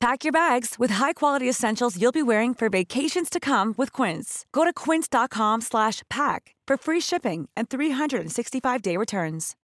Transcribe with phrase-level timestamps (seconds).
[0.00, 4.46] Pack your bags with high-quality essentials you'll be wearing for vacations to come with Quince.
[4.50, 9.56] Go to quince.com slash pack for free shipping and 365-day returns.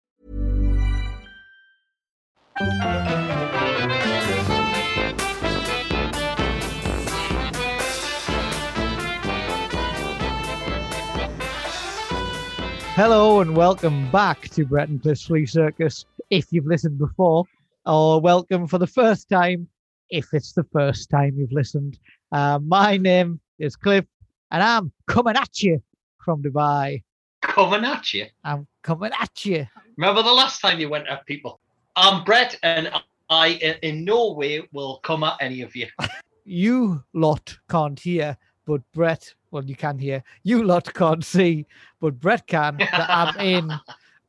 [12.97, 16.05] Hello and welcome back to Brett and Cliff's Flea Circus.
[16.31, 17.45] If you've listened before,
[17.87, 19.69] or welcome for the first time,
[20.11, 21.99] if it's the first time you've listened.
[22.33, 24.05] Uh, my name is Cliff,
[24.51, 25.83] and I'm coming at you
[26.25, 27.03] from Dubai.
[27.43, 28.27] Coming at you.
[28.43, 29.67] I'm coming at you.
[29.97, 31.61] Remember the last time you went at people?
[31.97, 32.91] I'm Brett, and
[33.31, 33.49] I
[33.83, 35.87] in no way will come at any of you.
[36.47, 40.23] You lot can't hear, but Brett, well, you can hear.
[40.43, 41.65] You lot can't see,
[42.03, 42.77] but Brett can.
[42.77, 43.73] that I'm in.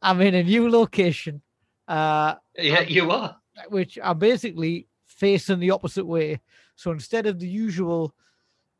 [0.01, 1.41] I'm in a new location.
[1.89, 3.35] Uh, Yeah, you are.
[3.67, 6.41] which are basically facing the opposite way.
[6.75, 8.13] So instead of the usual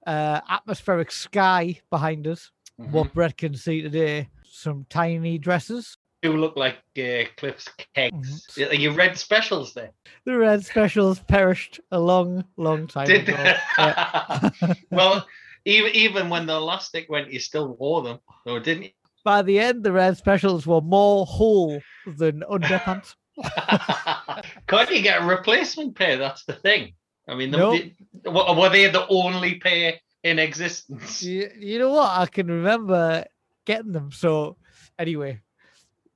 [0.06, 5.98] uh, atmospheric sky behind us, what Brett can see today, some tiny dresses.
[6.24, 8.48] You look like uh, Cliff's kegs.
[8.58, 8.72] Mhm.
[8.72, 9.92] Are you red specials there?
[10.26, 13.54] The red specials perished a long, long time Did ago.
[13.78, 14.50] Yeah.
[14.92, 15.28] well,
[15.66, 18.90] even even when the elastic went, you still wore them, or didn't you?
[19.24, 23.16] By the end, the red specials were more whole than underpants.
[24.68, 26.18] Can't you get a replacement pair?
[26.18, 26.94] That's the thing.
[27.28, 27.82] I mean, Nope.
[28.24, 31.22] the- were they the only pair in existence?
[31.24, 32.10] you, you know what?
[32.20, 33.26] I can remember
[33.66, 34.12] getting them.
[34.12, 34.58] So
[35.00, 35.42] anyway,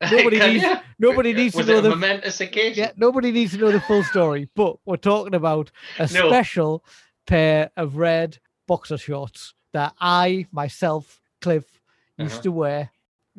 [0.12, 0.75] Nobody needs- you?
[1.00, 2.84] nobody needs Was to know the momentous occasion?
[2.85, 6.30] Yeah, nobody needs to know the full story, but we're talking about a No.
[6.30, 6.84] special
[7.25, 8.38] pair of red
[8.68, 11.66] boxer shorts that I myself, Cliff,
[12.18, 12.41] used Uh-huh.
[12.44, 12.90] to wear.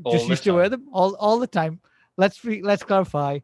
[0.04, 1.80] All Just used to wear them all, all the time.
[2.16, 3.38] Let's re- let's clarify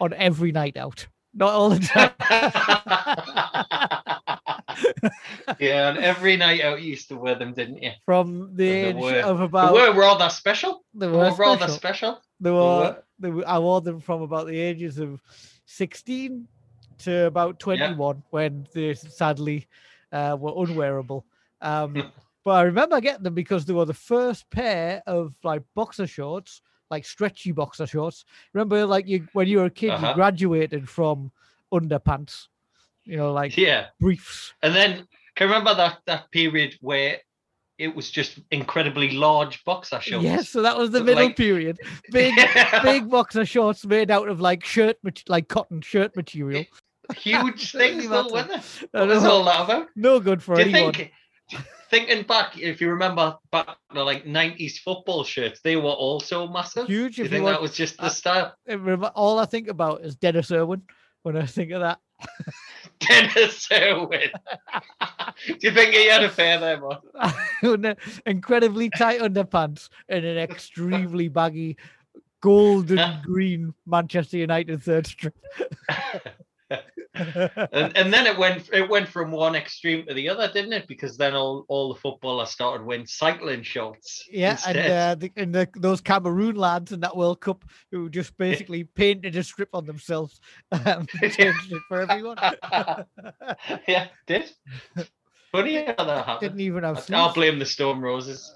[0.00, 1.06] on every night out.
[1.32, 2.10] Not all the time.
[5.60, 7.92] yeah, and every night out you used to wear them, didn't you?
[8.04, 10.84] From the age were- of They about were rather special.
[10.94, 11.76] they were were rather special.
[11.76, 12.22] special.
[12.40, 13.02] They were, were.
[13.18, 15.20] they were, I wore them from about the ages of
[15.66, 16.46] 16
[16.98, 19.66] to about 21 when they sadly
[20.12, 21.24] uh, were unwearable.
[21.60, 22.10] Um,
[22.44, 26.62] but I remember getting them because they were the first pair of like boxer shorts,
[26.90, 28.24] like stretchy boxer shorts.
[28.52, 30.08] Remember, like you when you were a kid, Uh-huh.
[30.08, 31.30] you graduated from
[31.72, 32.48] underpants,
[33.04, 33.86] you know, like Yeah.
[34.00, 34.52] briefs.
[34.62, 35.06] And then
[35.36, 37.18] can you remember that that period where
[37.78, 40.24] it was just incredibly large boxer shorts?
[40.24, 41.78] Yes, so that was the middle like- period.
[42.10, 42.34] Big,
[42.82, 46.64] big boxer shorts made out of like shirt, like cotton shirt material.
[47.16, 48.54] Huge things, though, weren't they?
[48.98, 49.88] I What was all that about?
[49.96, 50.92] No good for Do you anyone.
[50.94, 51.12] think,
[51.90, 56.86] thinking back, if you remember back the like nineties football shirts, they were also massive.
[56.86, 57.16] Huge.
[57.16, 58.54] Do you think you that was just the style?
[59.14, 60.82] all I think about is Denis Irwin
[61.22, 61.98] when I think of that.
[63.00, 64.30] Denis Irwin.
[65.46, 66.80] Do you think he had a fair there,
[67.62, 67.96] man?
[68.26, 71.76] Incredibly tight underpants and an extremely baggy
[72.40, 75.36] golden green Manchester United third strip.
[77.72, 80.86] And, and then it went it went from one extreme to the other, didn't it?
[80.88, 84.24] Because then all, all the footballers started wearing cycling shorts.
[84.30, 84.76] yeah, instead.
[84.76, 88.84] and uh, the, and the, those Cameroon lads in that World Cup who just basically
[88.94, 90.40] painted a strip on themselves
[90.86, 92.38] um, changed it for everyone.
[93.88, 94.50] yeah, did.
[95.52, 96.40] Funny how that happened.
[96.52, 97.20] Didn't even have sleeves.
[97.20, 98.54] I'll blame the Stone Roses.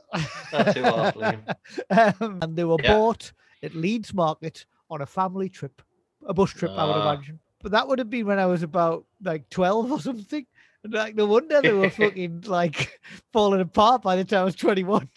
[0.52, 1.42] That's who I'll blame.
[1.90, 2.92] um, and they were Yeah.
[2.92, 3.32] bought
[3.62, 5.82] at Leeds Market on a family trip,
[6.26, 7.12] a bus trip, I would Ah.
[7.12, 7.40] imagine.
[7.64, 10.44] But that would have been when I was about like 12 or something.
[10.84, 13.00] And like, no wonder they were fucking like
[13.32, 15.08] falling apart by the time I was 21.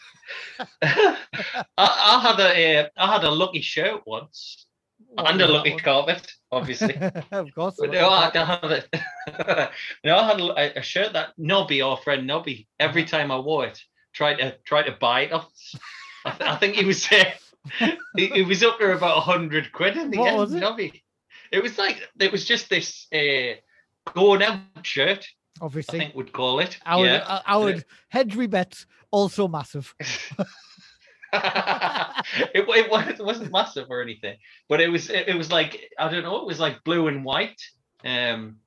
[0.82, 1.18] I,
[1.78, 4.66] I had a uh, I had a lucky shirt once
[5.10, 5.80] What and a lucky one?
[5.80, 6.96] carpet, obviously.
[7.32, 7.76] of course.
[7.78, 8.32] But no, I.
[8.34, 9.70] I had a,
[10.06, 13.18] no, I had a, a shirt that Nobby, our friend Nobby, every Uh-huh.
[13.18, 13.78] time I wore it,
[14.14, 15.52] tried to tried to buy it off.
[16.26, 17.26] I, th- I think he was uh,
[18.18, 20.38] it, was up to about a hundred quid in the What end.
[20.38, 20.62] was it?
[20.62, 21.04] Nobby.
[21.52, 23.56] It was like it was just this uh,
[24.14, 25.26] going out shirt.
[25.60, 26.78] Obviously, I think we'd call it.
[26.86, 27.26] our yeah.
[27.28, 27.76] uh, our
[28.10, 29.94] Hedgery bets also massive.
[31.34, 34.38] it, it, wa- it wasn't massive or anything,
[34.70, 36.38] but it was it, it was like I don't know.
[36.38, 37.62] It was like blue and white,
[38.06, 38.58] um,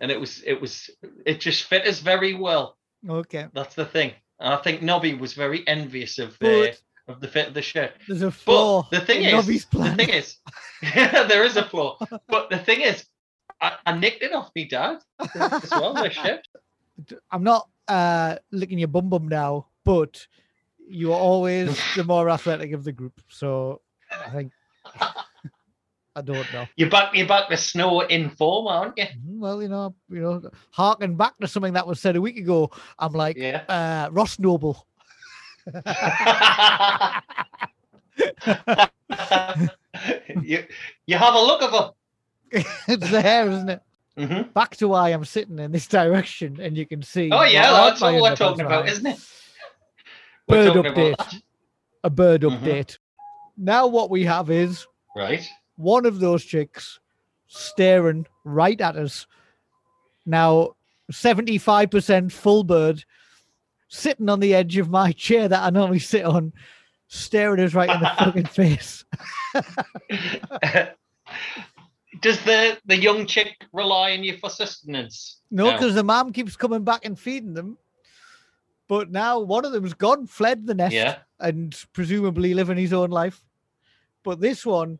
[0.00, 0.90] and it was it was
[1.24, 2.76] it just fit us very well.
[3.08, 4.12] Okay, That's the thing.
[4.38, 7.62] And I think Nobby was very envious of uh, but of the fit of the
[7.62, 7.92] shirt.
[8.08, 8.82] there's a flaw.
[8.90, 10.36] But the thing in is, the thing is,
[10.94, 11.98] there is a flaw.
[12.28, 13.04] But the thing is,
[13.60, 14.98] I, I nicked it off me dad
[15.34, 15.94] as well.
[15.94, 16.46] The shirt.
[17.30, 20.26] I'm not uh licking your bum bum now, but
[20.88, 23.20] you are always the more athletic of the group.
[23.28, 23.80] So
[24.10, 24.52] I think
[26.16, 26.66] I don't know.
[26.76, 29.04] You back you back to snow in form, aren't you?
[29.04, 32.36] Mhm, Well, you know, you know, harking back to something that was said a week
[32.36, 32.70] ago.
[32.98, 33.62] I'm like Yeah.
[33.68, 34.86] uh Ross Noble.
[40.42, 40.64] you
[41.06, 41.90] you have a look of them.
[42.88, 43.82] it's the hair, isn't it?
[44.16, 47.30] hmm Back to why I'm sitting in this direction, and you can see.
[47.32, 49.18] Oh yeah, that's what we're talking about, isn't it?
[50.48, 51.40] We're Bird update.
[52.02, 52.58] A bird Mhm.
[52.60, 52.98] update.
[53.56, 55.46] Now what we have is Right.
[55.76, 56.98] one of those chicks
[57.46, 59.26] staring right at us.
[60.24, 60.70] Now,
[61.12, 63.04] 75% full bird
[63.90, 66.52] sitting on the edge of my chair that I normally sit on,
[67.08, 69.04] staring us right in the fucking face.
[72.22, 75.40] Does the the young chick rely on you for sustenance?
[75.50, 77.76] No, because the mom keeps coming back and feeding them.
[78.88, 81.18] But now one of them's gone, fled the nest, Yeah.
[81.38, 83.44] and presumably living his own life.
[84.24, 84.98] But this one,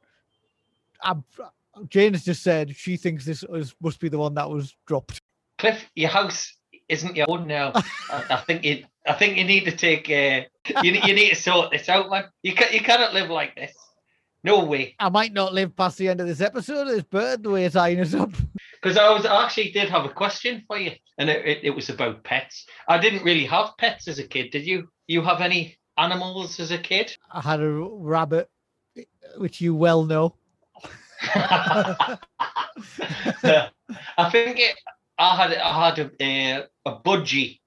[1.03, 1.25] I'm,
[1.89, 5.21] Jane has just said she thinks this is, must be the one that was dropped.
[5.59, 6.55] Cliff, your house
[6.91, 7.73] isn't your own now.
[8.11, 10.43] I, I think you I think you need to take uh,
[10.83, 12.25] you you need to sort this out, man.
[12.43, 13.73] You can you cannot live like this.
[14.43, 14.95] No way.
[14.99, 16.87] I might not live past the end of this episode.
[16.87, 18.33] This bird, the way it's eyeing us up.
[18.83, 21.71] Because I was I actually did have a question for you, and it, it, it
[21.71, 22.65] was about pets.
[22.89, 24.53] I didn't really have pets as a kid.
[24.53, 24.89] Did you?
[25.07, 27.15] You have any animals as a kid?
[27.31, 28.49] I had a rabbit,
[29.37, 30.35] which you well know.
[34.17, 34.77] I think it,
[35.21, 37.61] I had I had a a, a budgie,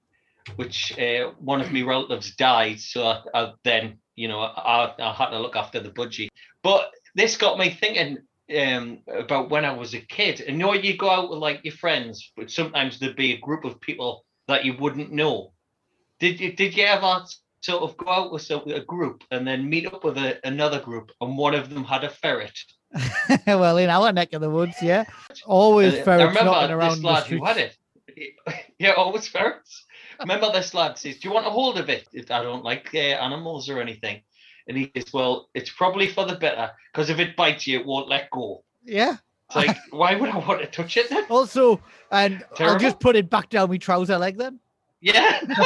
[0.56, 5.12] which uh, one of my relatives died, so I, I then you know I, I
[5.12, 6.28] had to look after the budgie.
[6.62, 8.18] But this got me thinking
[8.58, 10.40] um, about when I was a kid.
[10.40, 13.38] And you know, you go out with like your friends, but sometimes there'd be a
[13.38, 15.52] group of people that you wouldn't know.
[16.18, 17.24] Did you did you ever
[17.60, 21.12] sort of go out with a group and then meet up with a, another group,
[21.20, 22.58] and one of them had a ferret?
[23.46, 25.04] well, in our neck of the woods, yeah.
[25.46, 27.76] Always ferrets remember knocking this around the lad who had it.
[28.78, 29.84] Yeah, always ferrets.
[30.20, 32.98] remember this lad says, "Do you want a hold of it?" I don't like uh,
[32.98, 34.22] animals or anything.
[34.68, 37.86] And he says, "Well, it's probably for the better because if it bites you, it
[37.86, 39.16] won't let go." Yeah.
[39.48, 41.24] It's like, why would I want to touch it then?
[41.28, 41.80] Also,
[42.10, 44.58] and I'll just put it back down my trouser leg then.
[45.04, 45.38] Yeah.
[45.42, 45.48] And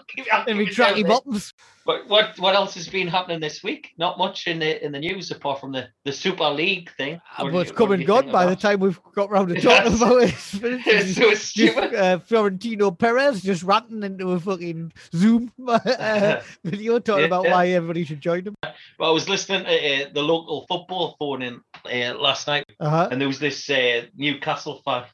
[0.08, 1.52] keep my it down tracky bottoms.
[1.84, 3.92] But what what else has been happening this week?
[3.98, 7.20] Not much in the in the news apart from the the Super League thing.
[7.36, 9.60] Uh, What But it's come what and gone by the time we've got round to
[9.60, 9.64] Yes.
[9.84, 10.86] talking about it.
[10.86, 11.94] It's so stupid.
[11.94, 17.26] uh, Florentino Perez just ranting into a fucking Zoom uh, video talking Yeah.
[17.26, 18.54] about why everybody should join him.
[18.98, 19.70] Well, I was listening to
[20.06, 22.64] uh, the local football phone in uh, last night.
[22.80, 23.08] Uh-huh.
[23.10, 25.04] and there was this uh, Newcastle fan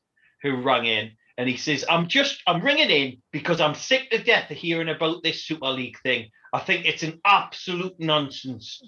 [0.43, 4.23] who rang in and he says, I'm just, I'm ringing in because I'm sick to
[4.23, 6.29] death of hearing about this Super League thing.
[6.53, 8.83] I think it's an absolute nonsense.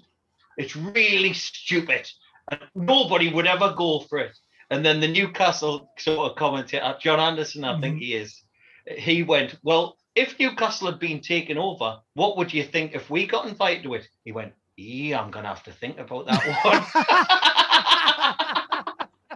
[0.57, 2.07] It's really stupid.
[2.51, 4.37] And nobody would ever go for it.
[4.69, 8.03] And then the Newcastle sort of commentator, John Anderson, I think mm-hmm.
[8.03, 8.41] he is,
[8.85, 13.25] he went, Well, if Newcastle had been taken over, what would you think if we
[13.25, 14.07] got invited to it?
[14.23, 16.83] He went, Yeah, I'm going to have to think about that one.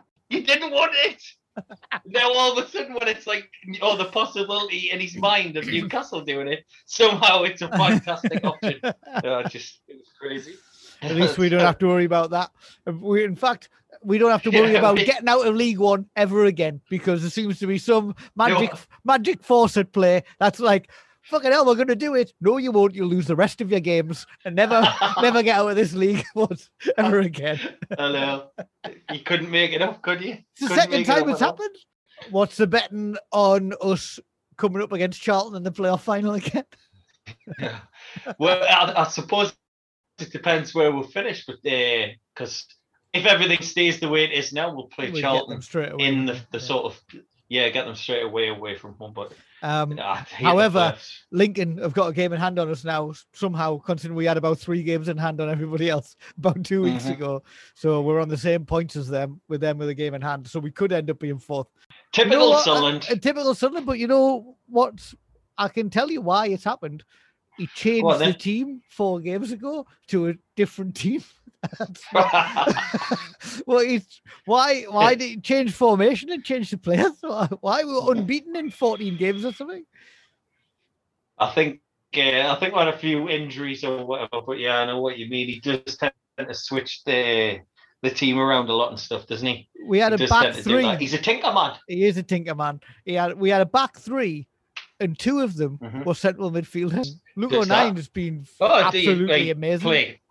[0.30, 1.22] you didn't want it.
[2.06, 3.50] Now all of a sudden, when it's like,
[3.82, 8.80] oh, the possibility in his mind of Newcastle doing it, somehow it's a fantastic option.
[9.24, 10.54] Uh, just it was crazy.
[11.02, 12.52] At least we don't have to worry about that.
[12.86, 13.70] We, in fact,
[14.04, 16.80] we don't have to worry Yeah, about we- getting out of League One ever again
[16.90, 18.72] because there seems to be some magic
[19.04, 20.24] magic force at play.
[20.40, 20.90] That's like,
[21.30, 22.34] fucking hell, we're going to do it.
[22.42, 22.96] No, you won't.
[22.96, 24.82] You'll lose the rest of your games and never
[25.22, 27.60] never get out of this league once ever again.
[27.98, 28.50] Hello.
[29.12, 30.38] You couldn't make it up, could you?
[30.54, 31.76] It's the Couldn't second make it time it's happened.
[32.32, 34.20] What's the betting on us
[34.58, 36.66] coming up against Charlton in the playoff final again?
[37.60, 37.80] Yeah.
[38.40, 39.54] Well, I, I suppose
[40.20, 42.66] it depends where we'll finish, but uh, because
[43.14, 46.06] if everything stays the way it is now, we'll play We get Charlton straight away.
[46.06, 46.40] in the, yeah.
[46.52, 47.00] the sort of
[47.48, 49.14] yeah, get them straight away away from home.
[49.14, 50.96] But Um, nah, I hate the however.
[51.32, 54.58] Lincoln have got a game in hand on us now somehow, considering we had about
[54.60, 57.14] three games in hand on everybody else about two weeks Mhm.
[57.14, 57.44] ago.
[57.76, 60.48] So we're on the same points as them with them with a game in hand.
[60.48, 61.68] So we could end up being fourth.
[62.18, 62.60] You know typical what?
[62.60, 63.08] Uh, Sunderland.
[63.10, 64.94] A, typical Sunderland, but you know what?
[65.58, 67.04] I can tell you why it's happened.
[67.60, 71.24] He changed on the team four games ago to a different team.
[73.66, 77.14] Well, he's why why did he change formation and change the players?
[77.22, 79.86] Why- Why were unbeaten in 14 games or something?
[81.38, 81.82] I think
[82.14, 85.20] yeah, I think we had a few injuries or whatever, but yeah, I know what
[85.20, 85.48] you mean.
[85.48, 87.60] He does tend to switch the
[88.02, 89.70] the team around a lot and stuff, doesn't he?
[89.86, 90.96] We had He a back tend to do three.
[90.98, 91.78] He's a tinker man.
[91.88, 92.80] He is a tinker man.
[93.06, 94.48] He had we had a back three,
[95.00, 96.06] and two of them Mhm.
[96.06, 97.10] were central midfielders.
[97.36, 97.80] Luke Just that.
[97.82, 99.80] O'Nien has been Oh, do you- absolutely like, amazing.
[99.88, 100.22] Play.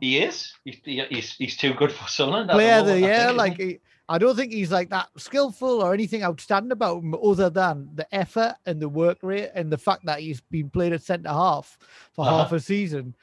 [0.00, 0.52] He is.
[0.64, 2.50] He- he- He's, he's too good for Sunderland.
[2.50, 3.32] at the player the moment, year.
[3.32, 3.64] Like he?
[3.66, 7.90] he, I don't think he's like that skillful or anything outstanding about him, other than
[7.94, 11.28] the effort and the work rate and the fact that he's been played at centre
[11.28, 11.78] half
[12.12, 12.56] for half Uh-huh.
[12.56, 13.14] a season.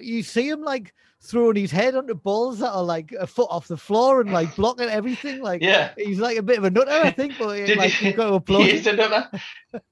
[0.00, 3.68] You see him like throwing his head onto balls that are like a foot off
[3.68, 5.40] the floor and like blocking everything.
[5.40, 5.92] Like yeah.
[5.96, 7.34] he's like a bit of a nutter, I think.
[7.38, 8.62] But Did like you- got to applaud.
[8.66, 8.98] He him.
[8.98, 9.40] is.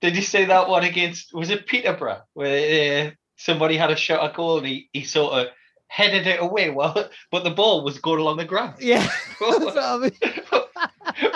[0.00, 1.32] Did you say that one against?
[1.34, 5.34] Was it Peterborough where uh, somebody had a shot at goal and he, he sort
[5.34, 5.46] of
[5.86, 6.70] headed it away?
[6.70, 8.74] Well, but the ball was going along the ground.
[8.80, 9.08] Yeah,
[9.38, 10.12] what what I mean.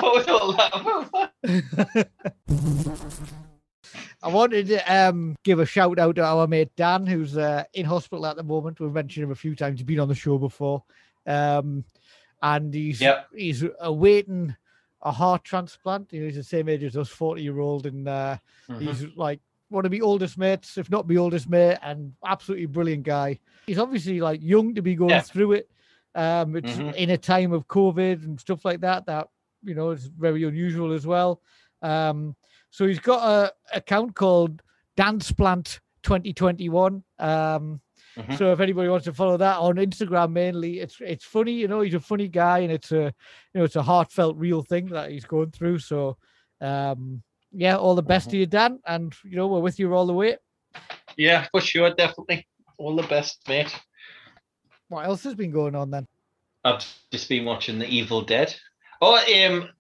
[0.03, 0.75] was all that
[2.47, 3.35] about?
[4.23, 7.85] I wanted to um, give a shout out to our mate Dan, who's uh, in
[7.87, 8.81] hospital at the moment.
[8.81, 9.81] We've mentioned him a few times.
[9.81, 10.83] He's been on the show before,
[11.27, 11.85] um,
[12.43, 13.29] and he's Yep.
[13.37, 14.57] he's awaiting
[15.03, 16.13] a heart transplant.
[16.13, 18.81] You know, he's the same age as us, forty year old, and uh, Mhm.
[18.81, 23.03] he's like one of my oldest mates, if not my oldest mate, and absolutely brilliant
[23.03, 23.39] guy.
[23.67, 25.21] He's obviously like young to be going Yeah.
[25.21, 25.71] through it.
[26.15, 26.95] Um, it's Mhm.
[26.95, 29.07] in a time of COVID and stuff like that.
[29.07, 29.29] That
[29.63, 31.41] you know is very unusual as well.
[31.83, 32.37] Um,
[32.75, 34.61] so he's got a account called
[34.97, 37.05] Danceplant 2021.
[37.21, 37.81] Um,
[38.17, 38.39] Mhm.
[38.39, 41.51] So if anybody wants to follow that on Instagram, mainly, it's it's funny.
[41.53, 43.13] You know, he's a funny guy, and it's a
[43.53, 45.81] you know it's a heartfelt, real thing that he's going through.
[45.81, 46.17] So,
[46.61, 48.31] um, yeah, all the best Mhm.
[48.31, 50.37] to you, Dan, and you know we're with you all the way.
[51.17, 52.47] Yeah, for sure, definitely.
[52.79, 53.75] All the best, mate.
[54.89, 56.07] What else has been going on then?
[56.65, 58.55] I've just been watching The Evil Dead.
[59.03, 59.71] Oh, um,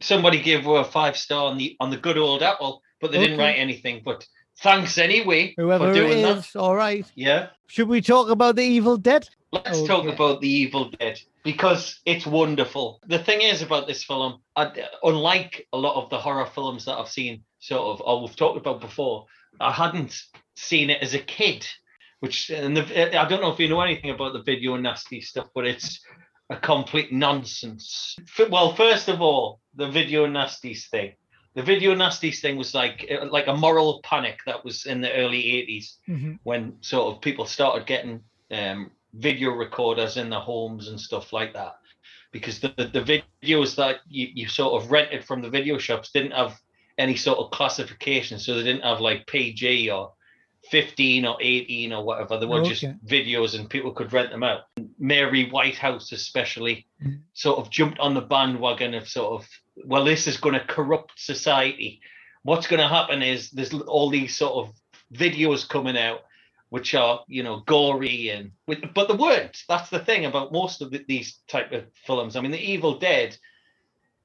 [0.00, 3.18] somebody gave her a five star on the on the good old Apple, but they
[3.18, 4.02] didn't write anything.
[4.04, 4.26] But
[4.58, 6.58] thanks anyway Whoever for doing is, that.
[6.58, 7.06] all right.
[7.14, 7.48] Yeah.
[7.66, 9.28] Should we talk about the Evil Dead?
[9.52, 13.00] Let's talk about The Evil Dead because it's wonderful.
[13.06, 14.70] The thing is about this film, I,
[15.02, 18.58] unlike a lot of the horror films that I've seen, sort of, or we've talked
[18.58, 19.26] about before,
[19.60, 20.20] I hadn't
[20.56, 21.66] seen it as a kid.
[22.20, 25.48] Which, and the, I don't know if you know anything about the video nasty stuff,
[25.54, 26.00] but it's
[26.50, 28.16] a complete nonsense.
[28.50, 31.12] Well, first of all, the video nasties thing.
[31.54, 35.12] The video nasties thing was like uh, like a moral panic that was in the
[35.12, 36.38] early 80s Mhm.
[36.42, 41.52] when sort of people started getting um, video recorders in their homes and stuff like
[41.54, 41.76] that
[42.32, 46.10] because the, the, the videos that you, you sort of rented from the video shops
[46.12, 46.60] didn't have
[46.98, 50.12] any sort of classification so they didn't have like pg or
[50.70, 54.62] 15 or 18 or whatever they were just videos and people could rent them out
[54.98, 57.20] mary whitehouse especially Mhm.
[57.32, 59.48] sort of jumped on the bandwagon of sort of
[59.84, 62.00] well this is going to corrupt society
[62.42, 64.74] what's going to happen is there's all these sort of
[65.14, 66.20] videos coming out
[66.70, 70.90] which are you know gory and but the weren't that's the thing about most of
[70.90, 73.36] the, these type of films i mean the evil dead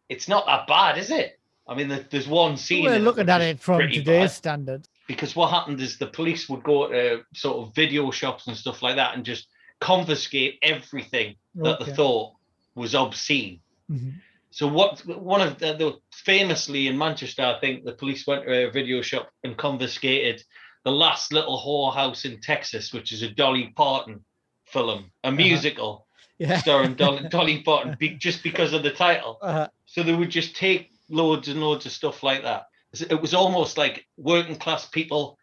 [0.10, 3.42] it's not that bad is it i mean there- there's one scene We're looking at
[3.42, 4.90] it from today's bad standards.
[5.08, 8.82] because what happened is the police would go to sort of video shops and stuff
[8.82, 9.48] like that and just
[9.80, 11.86] confiscate everything that Okay.
[11.92, 12.34] they thought
[12.76, 13.60] was obscene
[13.92, 14.14] Mhm.
[14.52, 18.68] So what one of the, the famously in Manchester, I think the police went to
[18.68, 20.44] a video shop and confiscated
[20.84, 24.26] the best little whorehouse in Texas, which is a Dolly Parton
[24.66, 26.06] film, a musical
[26.38, 26.58] Yeah.
[26.58, 29.38] starring Dolly, Dolly Parton, be, just because of the title.
[29.42, 32.66] Uh, So they would just take loads and loads of stuff like that.
[33.10, 35.38] It was almost like working class people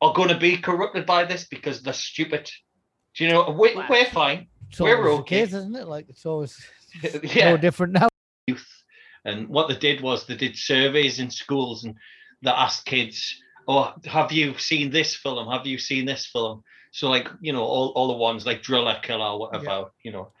[0.00, 2.48] are going to be corrupted by this because they're stupid.
[3.14, 3.50] Do you know?
[3.50, 4.46] We, we're fine.
[4.70, 5.40] it's We're always the okay.
[5.40, 5.88] case, isn't it?
[5.88, 6.56] Like it's always
[7.24, 7.50] yeah.
[7.50, 8.08] no different now.
[8.48, 8.66] Youth.
[9.24, 11.94] And what they did was they did surveys in schools and
[12.42, 13.16] they asked kids,
[13.66, 15.48] "Oh, have you seen this film?
[15.50, 16.62] Have you seen this film?"
[16.92, 20.32] So like you know all, all the ones like Driller Killer, whatever you know,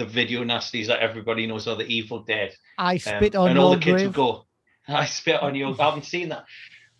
[0.00, 2.50] the video nasties that everybody knows are the Evil Dead.
[2.78, 4.06] I Um, spit on and all the kids grave.
[4.08, 4.46] would go,
[4.88, 6.44] "I spit on you." I haven't seen that,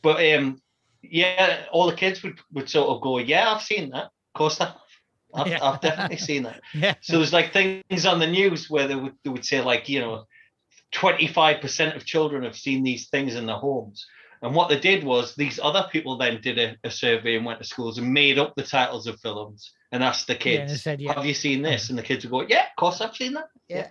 [0.03, 0.61] but um,
[1.03, 4.05] yeah, all the kids would would sort of go, "Yeah, I've seen that.
[4.07, 4.73] Of course, I.
[5.37, 5.59] I've, Yeah.
[5.67, 6.95] I've definitely seen that." Yeah.
[7.03, 10.01] So there's like things on the news where they would they would say like you
[10.01, 10.25] know
[10.93, 14.07] 25% of children have seen these things in their homes.
[14.43, 17.61] And what they did was these other people then did a, a survey and went
[17.61, 21.01] to schools and made up the titles of films and asked the kids, they said,
[21.01, 21.15] yeah.
[21.15, 21.89] Have you seen this?
[21.89, 23.49] And the kids would go, Yeah, of course I've seen that.
[23.69, 23.89] Yeah.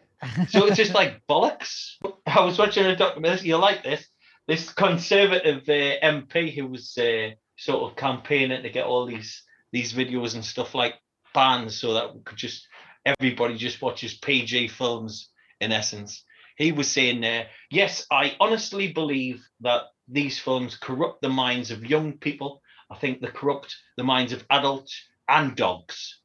[0.49, 1.93] So it's just like bollocks.
[2.27, 3.47] I was watching a documentary.
[3.47, 4.07] You like this?
[4.47, 9.93] This conservative uh, MP who was uh, sort of campaigning to get all these these
[9.93, 10.95] videos and stuff like
[11.33, 12.67] banned, so that we could just
[13.05, 15.29] everybody just watches PG films.
[15.59, 16.23] In essence,
[16.57, 21.85] he was saying there, yes, I honestly believe that these films corrupt the minds of
[21.85, 22.61] young people.
[22.91, 24.95] I think they corrupt the minds of adults
[25.27, 26.19] and dogs.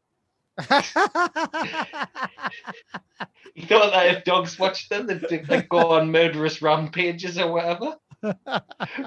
[3.54, 7.96] He thought that if dogs watched them, they'd, they'd go on murderous rampages or whatever.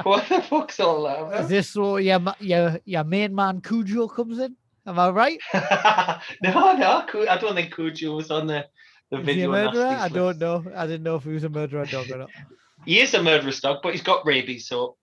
[0.03, 1.49] what the fuck's all that Is about?
[1.49, 4.55] this where your, your, your main man Cujo comes in?
[4.85, 5.39] Am I right?
[5.53, 8.65] no, no, I don't think Cujo was on the,
[9.11, 9.51] the Is he a video.
[9.51, 9.85] murderer?
[9.85, 10.65] I don't know.
[10.75, 12.29] I didn't know if he was a murderer dog or not.
[12.85, 14.97] He is a murderous dog, but he's got rabies, so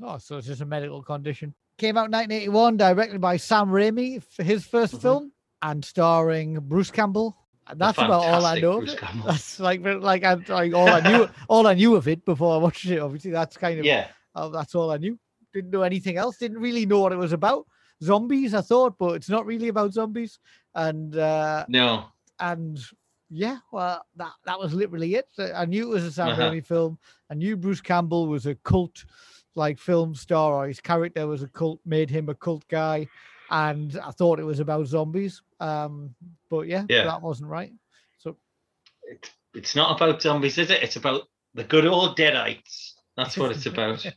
[0.00, 1.52] Oh, so it's just a medical condition.
[1.78, 5.02] Came out 1981, directed by Sam Raimi for his 1st Mhm.
[5.02, 7.36] film, and starring Bruce Campbell.
[7.66, 8.72] And that's about all I know.
[8.74, 8.98] of Bruce it.
[9.00, 9.26] Campbell.
[9.26, 12.58] That's like like I like all I knew all I knew of it before I
[12.58, 12.98] watched it.
[13.00, 15.18] Obviously, that's kind of Yeah, oh, that's all I knew.
[15.52, 16.36] Didn't know anything else.
[16.36, 17.66] Didn't really know what it was about.
[18.02, 20.38] Zombies, I thought, but it's not really about zombies.
[20.74, 22.12] And uh no,
[22.52, 22.78] and
[23.30, 25.28] yeah, well, that that was literally it.
[25.54, 26.42] I knew it was a Sam Uh-huh.
[26.50, 26.98] Raimi film.
[27.30, 29.04] I knew Bruce Campbell was a cult
[29.56, 33.08] like film star, or his character was a cult, made him a cult guy,
[33.50, 35.42] and I thought it was about zombies.
[35.60, 36.14] Um,
[36.50, 37.04] but yeah, Yeah.
[37.04, 37.72] that wasn't right.
[38.18, 38.36] So
[39.04, 40.82] it's, it's not about zombies, is it?
[40.82, 41.22] It's about
[41.54, 42.92] the good old deadites.
[43.16, 44.04] That's what it's about.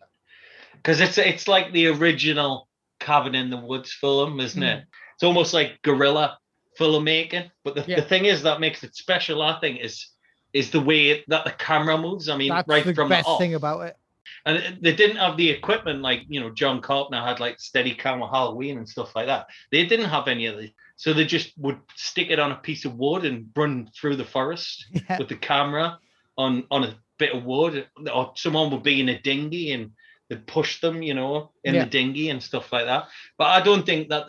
[0.77, 2.67] Because it's it's like the original
[2.99, 4.85] Cabin in the Woods film, isn't it?
[5.15, 6.37] It's almost like guerrilla
[6.79, 7.49] filmmaking.
[7.63, 7.85] But the.
[7.87, 7.97] Yeah.
[8.01, 10.07] the thing is that makes it special, I think, is
[10.53, 12.29] is the way that the camera moves.
[12.29, 13.39] I mean, that's right the from best the off.
[13.39, 13.97] thing about it.
[14.45, 18.27] And they didn't have the equipment like you know John Carpenter had like steady camera
[18.29, 19.47] Halloween and stuff like that.
[19.71, 22.85] They didn't have any of the so they just would stick it on a piece
[22.85, 25.17] of wood and run through the forest Yeah.
[25.19, 25.99] with the camera
[26.37, 29.91] on on a bit of wood, or someone would be in a dinghy and
[30.29, 31.83] they'd push them, you know, in Yeah.
[31.85, 33.07] the dinghy and stuff like that.
[33.37, 34.27] But I don't think that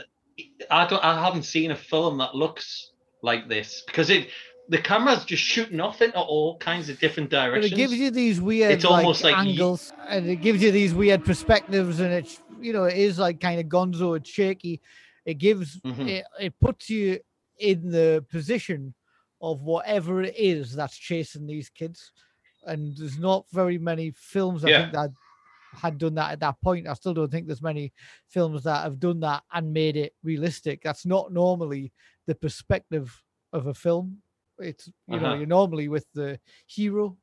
[0.71, 2.91] I don't I haven't seen a film that looks
[3.23, 4.29] like this because it
[4.69, 7.73] the camera's just shooting off into all kinds of different But directions.
[7.73, 10.71] it gives you these weird It's almost like, like you- angles and it gives you
[10.71, 14.81] these weird perspectives and it's you know it is like kind of gonzo it's shaky
[15.25, 16.09] it gives Mhm.
[16.09, 17.19] it, it puts you
[17.59, 18.95] in the position
[19.41, 22.13] of whatever it is that's chasing these kids
[22.67, 24.81] and there's not very many films i Yeah.
[24.83, 25.11] think that
[25.73, 27.93] had done that at that point i still don't think there's many
[28.29, 31.93] films that have done that and made it realistic that's not normally
[32.27, 34.17] the perspective of a film
[34.59, 35.35] it's you know Uh-huh.
[35.37, 37.17] you're normally with the hero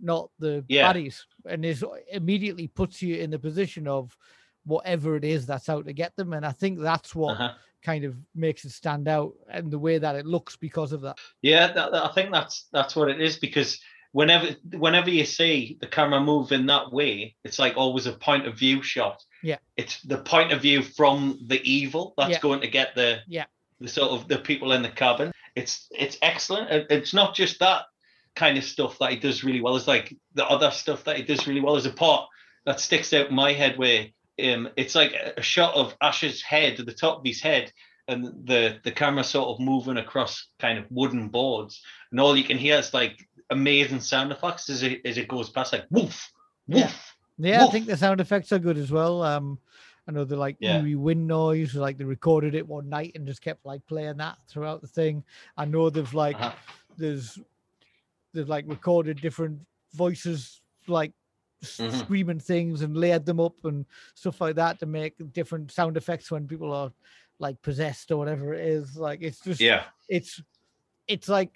[0.00, 0.92] not the Yeah.
[0.92, 4.16] baddies and this immediately puts you in the position of
[4.64, 7.52] whatever it is that's out to get them and i think that's what Uh-huh.
[7.82, 11.18] kind of makes it stand out and the way that it looks because of that
[11.42, 13.80] Yeah, that, that- I think that's that's what it is because
[14.12, 18.46] whenever whenever you see the camera move in that way, it's like always a point
[18.46, 19.22] of view shot.
[19.42, 19.58] Yeah.
[19.76, 22.40] It's the point of view from the evil that's Yeah.
[22.40, 23.46] going to get the Yeah.
[23.80, 25.32] the sort of the people in the cabin.
[25.56, 26.70] It's it's excellent.
[26.70, 27.82] It- It's not just that
[28.36, 29.76] kind of stuff that he does really well.
[29.76, 31.74] It's like the other stuff that he does really well.
[31.74, 32.28] There's a part
[32.64, 34.06] that sticks out in my head where
[34.42, 37.72] um it's like a, shot of Ash's head at the top of his head
[38.08, 42.44] and the the camera sort of moving across kind of wooden boards and all you
[42.44, 46.32] can hear is like amazing sound effects as it as it goes past like woof
[46.68, 47.72] woof yeah i Woof.
[47.72, 49.58] think the sound effects are good as well um
[50.08, 50.78] i know they're like Yeah.
[50.78, 54.36] eerie wind noise like they recorded it one night and just kept like playing that
[54.48, 55.22] throughout the thing
[55.56, 56.52] i know they've like Uh-huh.
[56.96, 57.38] there's
[58.34, 59.60] they've like recorded different
[59.94, 61.12] voices like
[61.62, 61.92] Mhm.
[61.92, 66.30] screaming things and layered them up and stuff like that to make different sound effects
[66.30, 66.90] when people are
[67.38, 70.42] like possessed or whatever it is like it's just yeah it's
[71.06, 71.50] it's like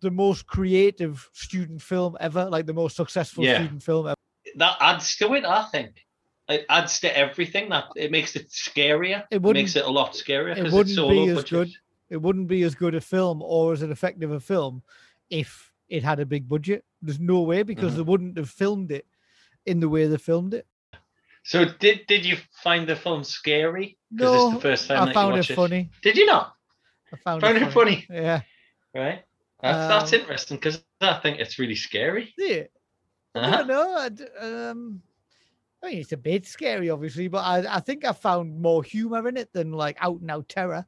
[0.00, 3.58] the most creative student film ever like the most successful Yeah.
[3.58, 4.14] student film ever.
[4.56, 6.06] That adds to it i think.
[6.48, 9.24] It adds to everything that it makes it scarier.
[9.30, 11.70] It it, makes it a lot scarier it wouldn't it's so be as good
[12.08, 14.82] it wouldn't be as good a film or as an effective a film
[15.28, 16.84] if it had a big budget.
[17.02, 17.96] There's no way because Mhm.
[17.96, 19.06] they wouldn't have filmed it
[19.66, 20.66] in the way they filmed it.
[21.44, 23.98] So did did you find the film scary?
[24.10, 25.90] Because no it's the first time i found it watched funny.
[26.02, 26.54] Did you not?
[27.12, 28.06] I found, Found it funny?
[28.10, 28.42] yeah.
[28.94, 29.24] Right
[29.62, 32.64] that's, that's Um, interesting because i think it's really scary yeah
[33.34, 33.56] I Uh-huh.
[33.58, 33.96] don't know.
[33.96, 34.06] I
[34.70, 35.02] um,
[35.82, 39.28] I mean, it's a bit scary, obviously, but I, I think I found more humor
[39.28, 40.84] in it than like out and out terror.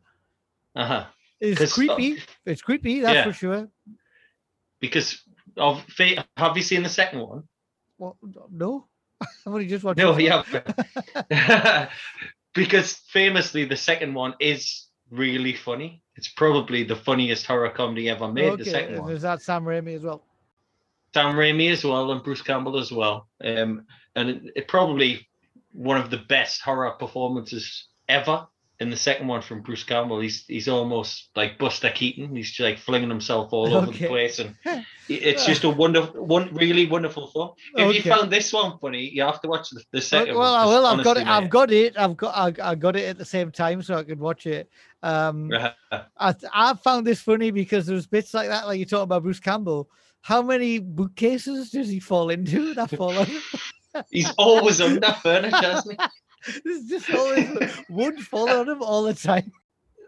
[0.74, 1.06] uh-huh
[1.40, 2.22] It's 'Cause, uh, creepy.
[2.46, 3.24] It's creepy, that's yeah.
[3.24, 3.68] for sure.
[4.80, 5.22] because
[5.56, 5.85] of
[6.37, 7.44] have you seen the second one?
[7.98, 8.18] Well,
[8.50, 8.88] no,
[9.20, 9.98] I've only just watched.
[9.98, 10.42] No, yeah.
[12.54, 16.01] because famously the second one is really funny.
[16.16, 18.59] It's probably the funniest horror comedy ever made.
[18.59, 19.12] The second one.
[19.12, 20.22] Is that Sam Raimi as well?
[21.14, 23.29] Sam Raimi as well and Bruce Campbell as well.
[23.44, 25.29] Um, and it, it probably
[25.72, 28.46] one of the best horror performances ever.
[28.81, 32.35] In the second one from Bruce Campbell, he's he's almost like Buster Keaton.
[32.35, 34.57] He's like flinging himself all over the place, and
[35.09, 37.51] it's just a wonderful, one really wonderful film.
[37.77, 37.96] If Okay.
[37.96, 40.61] you found this one funny, you have to watch the, the second well, one.
[40.61, 40.87] I will.
[40.87, 41.27] I've got it.
[41.29, 41.96] I've got it.
[41.96, 42.35] I've got.
[42.35, 44.68] I, I got it at the same time, so I could watch it.
[45.02, 45.50] Um,
[46.18, 49.40] I I found this funny because there's bits like that, like you talk about Bruce
[49.40, 49.90] Campbell.
[50.22, 52.74] How many bookcases does he fall into?
[52.74, 53.26] That fall on.
[54.10, 56.60] He's always under furniture, isn't he?
[56.64, 57.50] There's just always
[57.90, 59.52] wood fall on him all the time.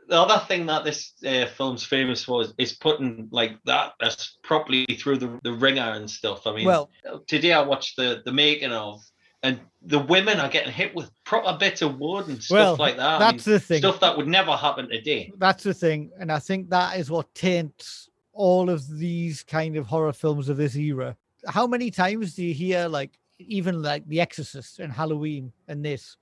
[0.09, 4.37] The other thing that this uh, film's famous for is, is putting like that as
[4.43, 6.47] properly through the, the ringer and stuff.
[6.47, 6.91] I mean, Well,
[7.27, 9.01] today I watched the the making of,
[9.45, 12.97] and the women are getting hit with proper bits of wood and stuff Well, like
[12.97, 13.17] that.
[13.17, 13.79] I that's mean, the thing.
[13.79, 15.31] Stuff that would never happen today.
[15.39, 19.87] That's the thing, and I think that is what taints all of these kind of
[19.87, 21.17] horror films of this era.
[21.47, 26.17] How many times do you hear like even like The Exorcist and Halloween and this,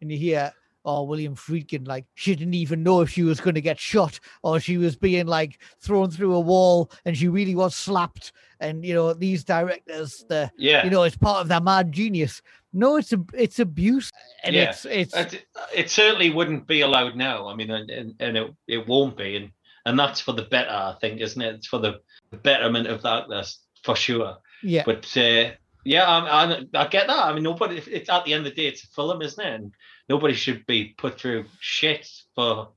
[0.00, 0.52] and you hear
[0.88, 4.18] oh William Friedkin like she didn't even know if she was going to get shot
[4.42, 8.84] or she was being like thrown through a wall and she really was slapped, and
[8.86, 10.84] you know these directors the Yeah.
[10.84, 12.40] you know it's part of their mad genius.
[12.72, 14.10] No, it's a it's abuse,
[14.44, 14.70] and Yeah.
[14.70, 17.48] it's it's It, it certainly wouldn't be allowed now.
[17.48, 19.36] I mean, and, and, and it, it won't be.
[19.36, 19.50] And,
[19.86, 21.54] and that's for the better, I think, isn't it?
[21.56, 22.00] It's for the
[22.42, 24.36] betterment of that, that's for sure.
[24.62, 24.82] yeah.
[24.84, 25.52] But uh,
[25.84, 27.18] yeah, I, I, I get that.
[27.26, 27.78] I mean, nobody.
[27.78, 29.52] It's at the end of the day, it's a film, isn't it?
[29.54, 29.72] And
[30.08, 32.68] nobody should be put through shit for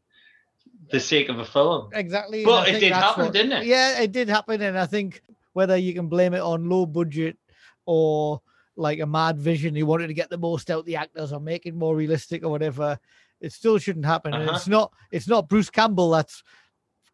[0.91, 1.89] the sake of a film.
[1.93, 2.43] exactly.
[2.43, 3.65] But it did happen, what- didn't it?
[3.65, 5.21] Yeah, it did happen, and I think
[5.53, 7.37] whether you can blame it on low budget
[7.85, 8.41] or
[8.77, 11.65] like a mad vision, he wanted to get the most out the actors or make
[11.65, 12.97] it more realistic or whatever,
[13.41, 14.33] it still shouldn't happen.
[14.33, 14.55] And Uh-huh.
[14.55, 16.41] it's not it's not Bruce Campbell that's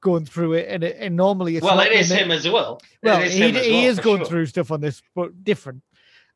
[0.02, 2.82] going through it, and it, and normally it's well, it is him as well.
[3.04, 4.26] Well, is he, he well, is going sure.
[4.28, 5.84] through stuff on this, but different.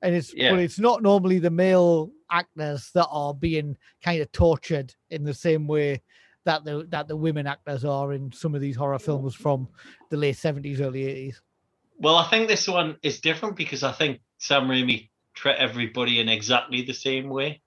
[0.02, 0.52] And it's Yeah.
[0.52, 5.34] but it's not normally the male actors that are being kind of tortured in the
[5.34, 6.02] same way
[6.46, 9.68] that the that the women actors are in some of these horror films from
[10.10, 11.42] the late seventies, early eighties.
[12.00, 16.30] Well, I think this one is different because I think Sam Raimi treat everybody in
[16.30, 17.62] exactly the same way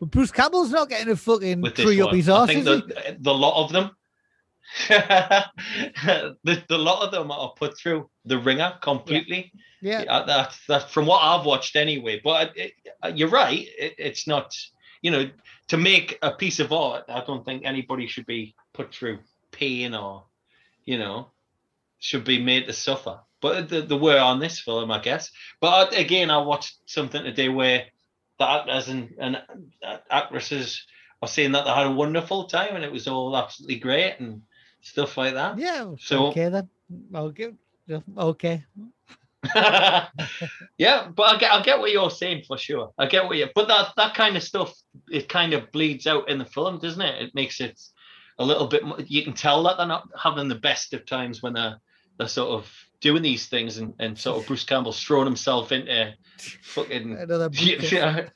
[0.00, 3.64] But Bruce Campbell's not getting a fucking tree up his I think the, the lot
[3.64, 3.90] of them,
[4.88, 9.52] the, the lot of them are put through the ringer completely.
[9.80, 12.20] Yeah, Yeah, that's that's from what I've watched anyway.
[12.22, 13.66] But uh, it, it- you're right.
[13.78, 14.52] It, it's not,
[15.02, 15.30] you know,
[15.68, 17.04] to make a piece of art.
[17.08, 19.20] I don't think anybody should be put through
[19.52, 20.24] pain or,
[20.84, 21.30] you know,
[22.00, 23.20] should be made to suffer.
[23.40, 25.30] But the, the were on this film, I guess.
[25.60, 27.84] But uh, again, I watched something today where
[28.38, 29.42] the actors and, and
[30.10, 30.84] actresses
[31.22, 34.42] are saying that they had a wonderful time and it was all absolutely great and
[34.88, 35.58] stuff like that.
[35.58, 35.92] yeah.
[36.00, 36.68] So- okay then.
[37.14, 37.50] Okay.
[37.86, 38.64] yeah, Okay.
[40.78, 42.92] yeah, but I get I get what you're saying for sure.
[42.98, 44.74] I get what you but that that kind of stuff
[45.10, 47.22] it kind of bleeds out in the film, doesn't it?
[47.22, 47.80] It makes it
[48.38, 51.42] a little bit more you can tell that they're not having the best of times
[51.42, 51.78] when they're
[52.18, 52.70] they're sort of
[53.00, 56.14] doing these things and, and sort of Bruce Campbell's thrown himself into
[56.62, 57.92] fucking bookcase.
[57.92, 58.28] yeah,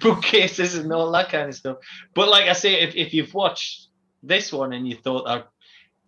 [0.00, 1.76] bookcases and all that kind of stuff.
[2.14, 3.88] But like I say, if, if you've watched
[4.22, 5.48] this one and you thought that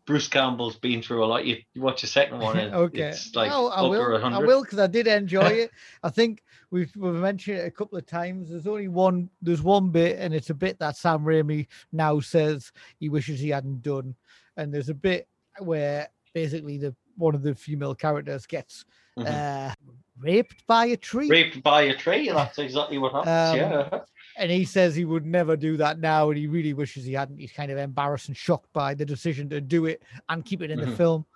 [0.07, 3.09] Bruce Campbell's been through a lot, you, you watch the second one and okay.
[3.09, 4.25] it's like No, I will.
[4.25, 5.71] I will because I did enjoy it.
[6.03, 8.51] I think we've we've mentioned it a couple of times.
[8.51, 9.29] There's only one.
[9.43, 13.49] There's one bit, and it's a bit that Sam Raimi now says he wishes he
[13.51, 14.15] hadn't done.
[14.57, 15.27] And there's a bit
[15.59, 18.85] where basically the one of the female characters gets
[19.19, 19.27] Mhm.
[19.71, 19.75] uh,
[20.19, 21.29] raped by a tree.
[21.31, 22.29] raped by a tree.
[22.29, 23.63] That's exactly what happens.
[23.63, 23.99] Um, yeah.
[24.37, 27.39] And he says he would never do that now and he really wishes he hadn't
[27.39, 30.71] he's kind of embarrassed and shocked by the decision to do it and keep it
[30.71, 30.97] in the Mhm.
[30.97, 31.27] film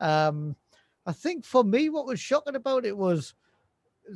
[0.00, 0.56] um
[1.06, 3.34] i think for me what was shocking about it was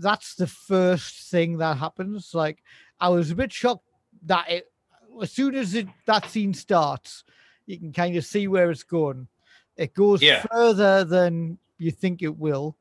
[0.00, 2.62] that's the first thing that happens like
[3.00, 3.84] i was a bit shocked
[4.24, 4.72] that it
[5.20, 7.24] as soon as it, that scene starts
[7.66, 9.28] you can kind of see where it's going
[9.76, 10.44] it goes Yeah.
[10.50, 12.76] further than you think it will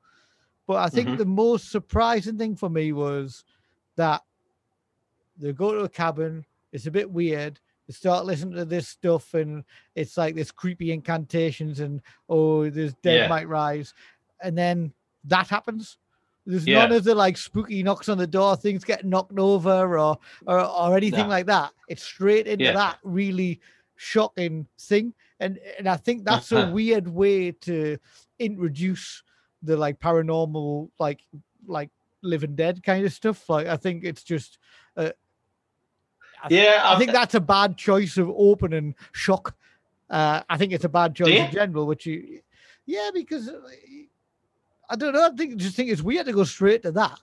[0.67, 1.17] but i think Mhm.
[1.17, 3.43] the most surprising thing for me was
[3.97, 4.21] that
[5.37, 6.45] they go to a cabin.
[6.71, 7.59] It's a bit weird.
[7.87, 9.63] They start listening to this stuff, and
[9.95, 13.27] it's like this creepy incantations, and oh, there's dead Yeah.
[13.27, 13.93] might rise,
[14.41, 14.93] and then
[15.25, 15.97] that happens.
[16.45, 16.79] There's Yeah.
[16.79, 20.17] none of the like spooky knocks on the door, things get knocked over, or
[20.47, 21.35] or, or anything Nah.
[21.35, 21.71] like that.
[21.87, 22.73] It's straight into Yeah.
[22.73, 23.59] that really
[23.95, 26.67] shocking thing, and and I think that's Uh-huh.
[26.69, 27.97] a weird way to
[28.39, 29.23] introduce
[29.61, 31.21] the like paranormal like
[31.67, 31.89] like
[32.23, 33.47] living dead kind of stuff.
[33.49, 34.57] Like I think it's just
[34.97, 35.09] uh,
[36.43, 39.55] I th- Yeah, I I've- think that's a bad choice of opening shock.
[40.09, 42.41] Uh, I think it's a bad choice in general, which you,
[42.85, 43.59] yeah, because uh,
[44.89, 45.25] I don't know.
[45.25, 47.17] I think just think it's weird to go straight to that.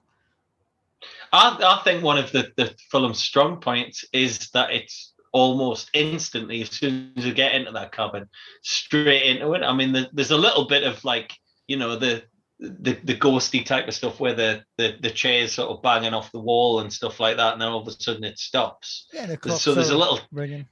[1.33, 6.63] I, I think one of the, the film's strong points is that it's almost instantly
[6.63, 8.27] as soon as you get into that cabin,
[8.63, 9.63] straight into it.
[9.63, 11.33] I mean, the, there's a little bit of like,
[11.67, 12.23] you know, the
[12.61, 16.33] the, the ghosty type of stuff where the, the the chairs sort of banging off
[16.33, 19.07] the wall and stuff like that, and then all of a sudden it stops.
[19.13, 20.67] Yeah, the so there's a little ringing.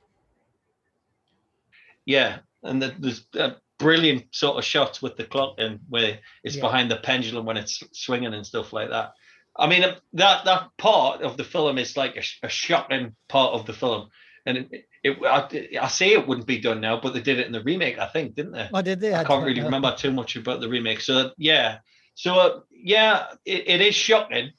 [2.05, 6.57] Yeah, and the, there's a brilliant sort of shots with the clock and where it's
[6.57, 6.63] Yeah.
[6.63, 9.13] behind the pendulum when it's swinging and stuff like that.
[9.57, 9.83] I mean,
[10.15, 14.09] that that part of the film is like a, a shocking part of the film,
[14.45, 17.47] and it, it I, I say it wouldn't be done now, but they did it
[17.47, 18.69] in the remake, I think, didn't they?
[18.73, 19.15] Oh, did they?
[19.15, 19.67] I can't really know.
[19.67, 21.01] remember too much about the remake.
[21.01, 21.79] So yeah,
[22.15, 24.51] so uh, yeah, it, it is shocking,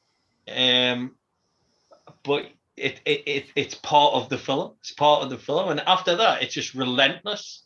[0.55, 1.15] um,
[2.23, 4.73] but it, it it it's part of the film.
[4.81, 7.63] It's part of the film, and after that, it's just relentless.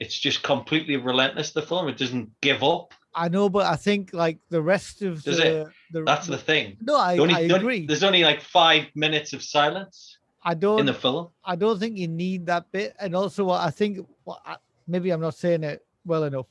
[0.00, 1.52] It's just completely relentless.
[1.52, 2.92] The film it doesn't give up.
[3.14, 5.68] I know, but I think like the rest of Does the, it?
[5.92, 6.78] the That's the thing.
[6.80, 7.86] no, I, only- I agree.
[7.86, 11.28] there's only like five minutes of silence I don't in the film.
[11.44, 12.94] I don't think you need that bit.
[13.00, 16.46] And also, what I think, what I, maybe I'm not saying it well enough,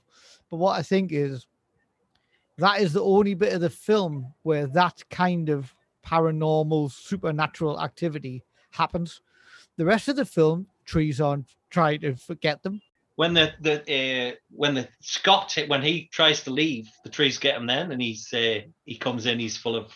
[0.49, 1.45] but what I think is
[2.58, 5.73] that is the only bit of the film where that kind of
[6.06, 9.21] paranormal, supernatural activity happens.
[9.77, 12.82] The rest of the film, trees on trying to forget them.
[13.15, 17.56] when the the uh, when the Scott when he tries to leave, the trees get
[17.56, 19.93] him then, and he's uh, he comes in, he's full of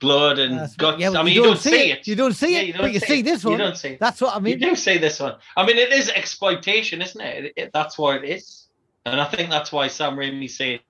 [0.00, 1.00] blood and That's- guts.
[1.00, 2.06] yeah, I mean, you don't, see it.
[2.06, 3.24] You don't see Yeah, it, you don't you see see it.
[3.24, 3.52] this one.
[3.52, 4.00] You don't see it.
[4.00, 4.60] That's what I mean.
[4.60, 5.36] You do see this one.
[5.56, 7.44] I mean, it is exploitation, isn't it?
[7.46, 8.66] It- it- That's what it is,
[9.04, 10.80] and I think that's why Sam Raimi's saying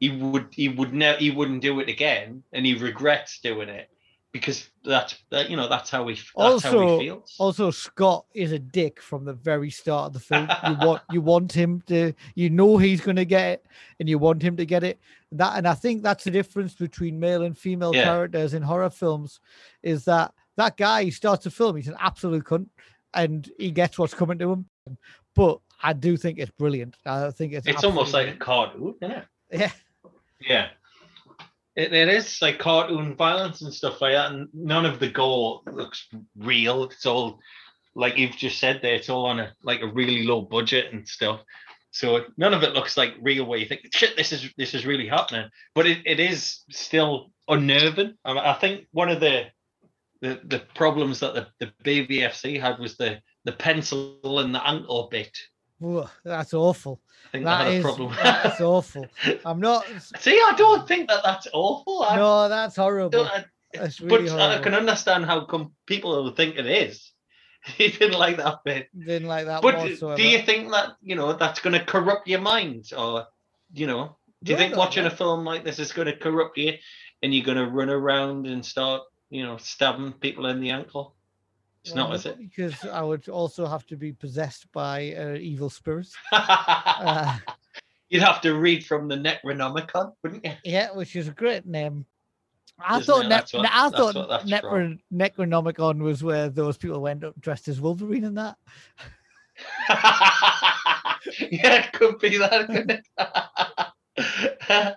[0.00, 3.90] he would he would never he wouldn't do it again, and he regrets doing it
[4.32, 6.42] because that's that you know that's how he that's how
[6.78, 7.34] Also- he feels.
[7.38, 10.48] Also, Scott is a dick from the very start of the film.
[10.66, 13.66] You want you want him to, you know he's going to get it,
[14.00, 14.98] and you want him to get it.
[15.32, 18.04] That and I think that's the difference between male and female Yeah.
[18.04, 19.40] characters in horror films,
[19.82, 22.68] is that that guy he starts a film, he's an absolute cunt,
[23.14, 24.68] and he gets what's coming to him.
[25.34, 26.96] But I do think it's brilliant.
[27.04, 29.24] I think it's it's almost like a absolutely cartoon, it?
[29.50, 29.72] brilliant.
[30.40, 30.68] Yeah.
[31.76, 35.60] It, it is like cartoon violence and stuff like that, and none of the gore
[35.70, 36.84] looks real.
[36.84, 37.38] It's all
[37.94, 38.94] like you've just said there.
[38.94, 41.40] It's all on a like a really low budget and stuff.
[41.98, 43.44] So none of it looks like real.
[43.44, 47.32] Where you think, shit, this is this is really happening, but it, it is still
[47.48, 48.14] unnerving.
[48.24, 49.46] I, mean, I think one of the
[50.20, 55.08] the the problems that the the BBFC had was the the pencil and the ankle
[55.10, 55.36] bit.
[55.84, 57.00] Ugh, that's awful.
[57.26, 58.14] I think That they had is a problem.
[58.22, 59.06] that's awful.
[59.44, 59.84] I'm not.
[60.20, 62.04] See, I don't think that that's awful.
[62.04, 63.24] I No, that's horrible.
[63.24, 67.12] I, That's really but I can understand how come people think it is.
[67.76, 68.88] He didn't like that bit.
[68.98, 70.16] Didn't like that But whatsoever.
[70.16, 73.26] do you think that you know that's going to corrupt your mind, or
[73.72, 75.08] you know, do you No, think no, watching no.
[75.08, 76.74] a film like this is going to corrupt you,
[77.22, 81.14] and you're going to run around and start, you know, stabbing people in the ankle?
[81.84, 82.38] It's Well, not, is it?
[82.38, 86.14] Because I would also have to be possessed by uh, evil spirits.
[86.32, 87.36] Uh,
[88.10, 90.52] You'd have to read from the Necronomicon, wouldn't you?
[90.64, 92.06] yeah, which is a great name.
[92.80, 97.24] I thought, ne- what- I thought what that's Necro- Necronomicon was where those people went
[97.24, 98.56] up dressed as Wolverine and that.
[99.88, 103.04] yeah, it could be that, couldn't it?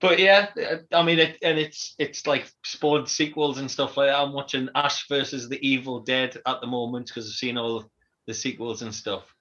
[0.00, 0.48] but yeah,
[0.92, 4.18] I mean, it, and it's it's like spawned sequels and stuff like that.
[4.18, 7.84] I'm watching Ash versus the Evil Dead at the moment because I've seen all
[8.26, 9.34] the sequels and stuff,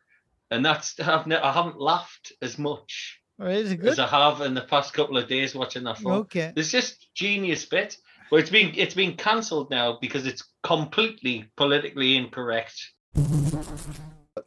[0.52, 4.00] and that's I've ne- I haven't laughed as much Oh, is it as?
[4.00, 6.12] I have in the past couple of days watching that film.
[6.14, 6.52] Okay.
[6.54, 7.98] There's just genius bit.
[8.30, 12.92] But it's been it's been cancelled now because it's completely politically incorrect.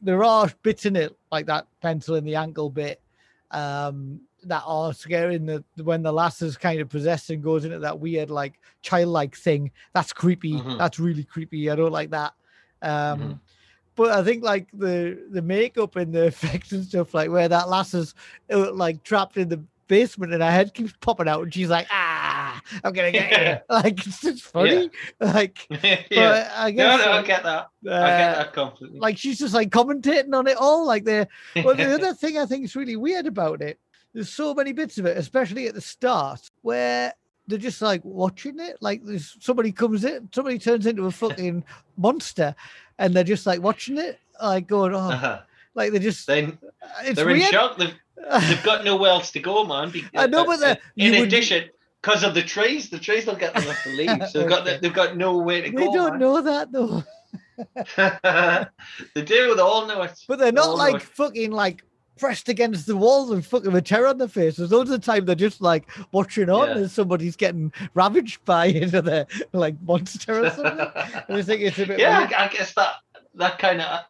[0.01, 3.01] There are bits in it, like that pencil in the ankle bit,
[3.51, 5.35] um, that are scary.
[5.35, 8.61] In the when the lass is kind of possessed and goes into that weird, like
[8.83, 9.73] childlike thing.
[9.95, 10.53] That's creepy.
[10.53, 10.79] Mhm.
[10.79, 11.69] That's really creepy.
[11.71, 12.35] I don't like that.
[12.83, 13.41] Um, Mhm.
[13.95, 17.69] But I think like the the makeup and the effects and stuff, like where that
[17.69, 18.15] lass is
[18.53, 21.87] uh, like trapped in the basement and her head keeps popping out and she's like,
[21.91, 23.59] ah, I'm gonna get you.
[23.69, 24.91] Like it's just funny.
[25.21, 26.03] Like, yeah.
[26.11, 27.69] but I guess no, I like, get that.
[27.85, 28.99] I get uh, that completely.
[28.99, 30.87] like she's just like commentating on it all.
[30.87, 33.79] Like the well, the other thing I think is really weird about it,
[34.15, 37.13] there's so many bits of it, especially at the start, where
[37.49, 38.77] they're just like watching it.
[38.81, 41.65] Like there's somebody comes in, somebody turns into a fucking
[41.97, 42.55] monster,
[42.99, 45.41] and they're just like watching it, like going, oh, Uh-huh.
[45.75, 46.27] like they're just.
[46.27, 47.79] Then uh, It's they're in shock.
[47.79, 47.95] They've,
[48.49, 49.93] they've got nowhere else to go, man.
[50.15, 51.69] I know, but uh, the, uh, in addition,
[52.01, 54.93] because of the trees, the trees don't get enough to leave, so they've got they've
[54.95, 55.79] got nowhere to go.
[55.79, 56.21] They don't man.
[56.21, 57.05] know that though.
[59.15, 59.55] they do.
[59.55, 60.19] They all know it.
[60.27, 61.85] But they're not they like fucking like
[62.19, 64.71] pressed against the walls and fucking with terror on their faces.
[64.71, 66.75] Those of the time they're just like watching on yeah.
[66.85, 70.87] as somebody's getting ravaged by into their like monster or something.
[71.29, 71.99] I think it's a bit.
[71.99, 72.33] Yeah, weird.
[72.33, 72.95] I guess that
[73.35, 74.01] that kind of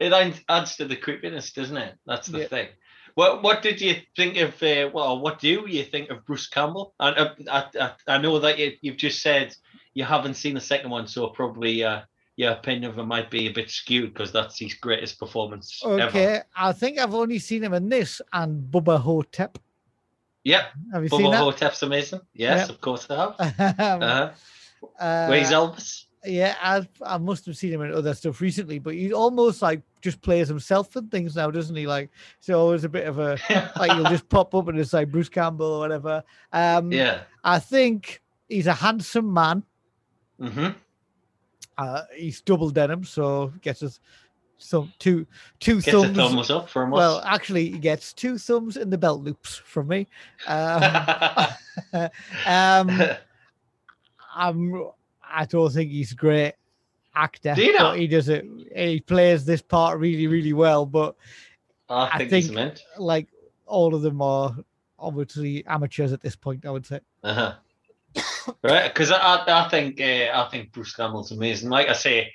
[0.00, 1.94] it adds to the creepiness, doesn't it?
[2.06, 2.46] That's the yeah.
[2.46, 2.68] thing.
[3.14, 4.62] What what did you think of?
[4.62, 6.94] Uh, well, what do you think of Bruce Campbell?
[7.00, 9.54] And uh, I, I, I know that you, you've just said
[9.94, 12.02] you haven't seen the second one, so probably uh,
[12.38, 15.82] your opinion of him might be a bit skewed because that's his greatest performance.
[15.84, 16.44] Okay, ever.
[16.56, 19.58] I think I've only seen him in this and Bubba Ho-Tep.
[20.44, 20.62] Yep.
[20.92, 21.38] Have you Bubba seen that?
[21.38, 22.20] Ho-Tep's amazing.
[22.34, 22.68] Yes, yep.
[22.70, 23.34] of course I have.
[23.40, 24.30] uh-huh.
[25.00, 26.04] uh, Where's Elvis?
[26.24, 29.82] Yeah, I I must have seen him in other stuff recently, but he almost like
[30.00, 31.88] just plays himself in things now, doesn't he?
[31.88, 33.36] Like so always a bit of a
[33.76, 36.22] like he'll just pop up and it's like Bruce Campbell or whatever.
[36.52, 37.22] Um yeah.
[37.42, 39.64] I think he's a handsome man.
[40.40, 40.68] Mm-hmm.
[41.78, 44.00] Uh, he's double denim, so gets us
[44.58, 45.24] some two
[45.60, 46.16] two gets thumbs.
[46.16, 46.98] thumbs up from us.
[46.98, 50.08] Well, actually, he gets two thumbs in the belt loops from me.
[50.48, 50.82] Um,
[52.46, 53.00] um,
[54.34, 54.88] I'm.
[55.30, 56.54] I don't think he's a great
[57.14, 57.54] actor.
[57.54, 57.92] Do you know?
[57.92, 58.44] He does it.
[58.74, 60.84] He plays this part really, really well.
[60.84, 61.14] But
[61.88, 63.28] I think, I think like
[63.66, 64.56] all of them are
[64.98, 66.66] obviously amateurs at this point.
[66.66, 67.00] I would say.
[67.22, 67.54] Uh-huh
[68.62, 68.92] right?
[68.92, 71.70] Because I, I think uh, I think Bruce Campbell's amazing.
[71.70, 72.32] Like I say,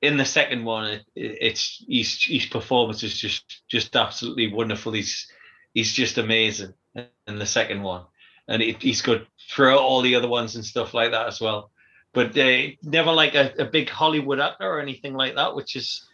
[0.00, 4.92] in the second one, it, it's his his performance is just just absolutely wonderful.
[4.92, 5.28] He's
[5.74, 8.04] he's just amazing in the second one,
[8.48, 11.70] and it, he's good throughout all the other ones and stuff like that as well.
[12.12, 16.06] But uh, never like a, a big Hollywood actor or anything like that, which is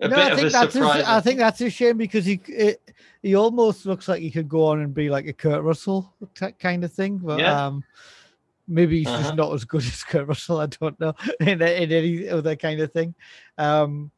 [0.00, 1.02] a no, bit I think of a that's surprise.
[1.02, 2.82] A, I think that's a shame because he it,
[3.22, 6.12] he almost looks like he could go on and be like a Kurt Russell
[6.58, 7.18] kind of thing.
[7.18, 7.66] But yeah.
[7.66, 7.84] um,
[8.68, 9.22] Maybe he's uh-huh.
[9.22, 10.60] just not as good as Kurt Russell.
[10.60, 13.14] I don't know in, in any other kind of thing.
[13.56, 14.10] Um,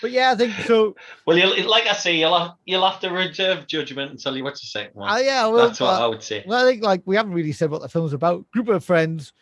[0.00, 0.94] but yeah, I think so.
[1.26, 4.44] well, you'll, like I say, you'll have, you'll have to reserve judgment and tell you
[4.44, 4.88] what to say.
[4.94, 6.44] Well, uh, yeah, well, that's what uh, I would say.
[6.46, 8.48] Well, I think like we haven't really said what the film's about.
[8.52, 9.32] Group of friends.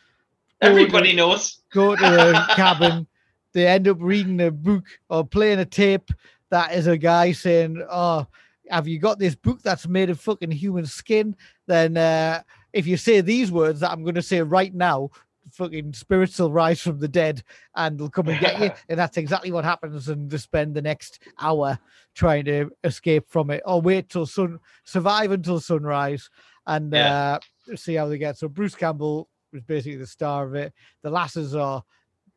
[0.61, 1.61] Everybody to, knows.
[1.71, 3.07] Go to a cabin.
[3.53, 6.11] They end up reading a book or playing a tape
[6.51, 8.27] that is a guy saying, "Oh,
[8.71, 12.97] have you got this book that's made of fucking human skin?" Then uh, if you
[12.97, 15.11] say these words that I'm going to say right now,
[15.53, 17.43] fucking spirits will rise from the dead
[17.75, 18.71] and they'll come and get you.
[18.89, 20.09] and that's exactly what happens.
[20.09, 21.79] And they spend the next hour
[22.15, 26.29] trying to escape from it or wait till sun, survive until sunrise
[26.67, 27.39] and yeah.
[27.71, 28.39] uh, see how they get.
[28.39, 30.73] So Bruce Campbell was basically the star of it.
[31.03, 31.83] The lasses are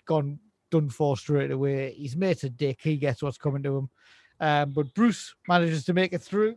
[0.06, 0.39] gone
[0.72, 1.94] done for straight away.
[1.94, 2.80] He's made a dick.
[2.82, 3.89] He gets what's coming to him.
[4.39, 6.56] Um, but Bruce manages to make it through,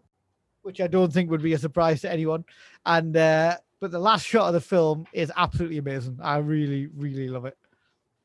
[0.62, 2.44] which I don't think would be a surprise to anyone.
[2.86, 6.18] And uh, but the last shot of the film is absolutely amazing.
[6.22, 7.56] I really, really love it.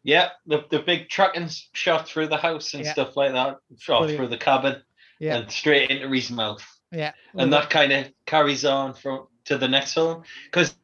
[0.03, 2.93] Yeah, the, the big trucking shot through the house and yeah.
[2.93, 4.19] stuff like that, shot Brilliant.
[4.19, 4.81] through the cabin,
[5.19, 5.37] yeah.
[5.37, 6.63] and straight into his mouth.
[6.91, 10.75] Yeah, and that kind of carries on from to the next film because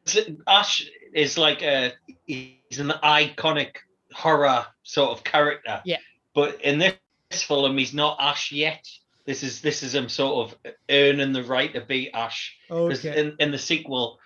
[0.48, 1.94] Ash is like a
[2.26, 3.76] he's an iconic
[4.12, 5.82] horror sort of character.
[5.86, 6.00] Yeah,
[6.34, 8.86] but in this film, he's not Ash yet.
[9.25, 12.57] This is this is him sort of earning the right to be Ash.
[12.69, 13.19] Okay.
[13.19, 14.19] in, in the sequel,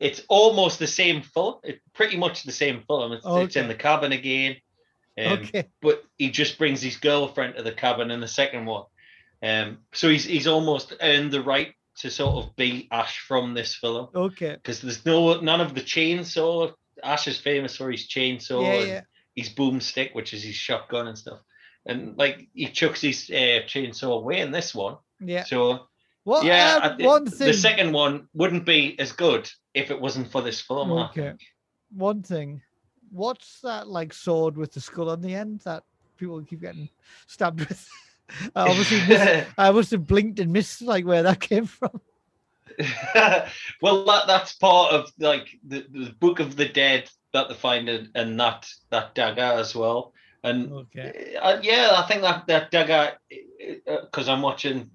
[0.00, 1.56] it's almost the same film.
[1.62, 3.12] It's pretty much the same film.
[3.12, 3.44] It's, okay.
[3.44, 4.56] it's in the cabin again.
[5.18, 5.66] Um, okay.
[5.82, 8.84] But he just brings his girlfriend to the cabin in the second one.
[9.42, 13.74] Um, so he's he's almost earned the right to sort of be Ash from this
[13.74, 14.08] film.
[14.14, 14.52] Okay.
[14.54, 16.72] Because there's no none of the chainsaw.
[17.02, 19.00] Ash is famous for his chainsaw yeah, and yeah.
[19.34, 21.40] his boomstick, which is his shotgun and stuff.
[21.86, 24.96] And like he chucks his uh, chainsaw away in this one.
[25.18, 25.44] Yeah.
[25.44, 25.88] So
[26.24, 27.46] well, yeah, uh, one thing.
[27.48, 30.92] The second one wouldn't be as good if it wasn't for this film.
[30.92, 31.34] Okay.
[31.92, 32.62] One thing.
[33.10, 35.82] What's that like sword with the skull on the end that
[36.16, 36.88] people keep getting
[37.26, 37.88] stabbed with?
[38.54, 42.00] I obviously missed, I must have blinked and missed like where that came from.
[43.82, 47.88] well, that that's part of like the, the Book of the Dead that they find
[47.88, 50.12] in, and that that dagger as well.
[50.42, 51.36] And okay.
[51.40, 53.12] uh, yeah, I think that that dagger
[53.86, 54.90] because uh, I'm watching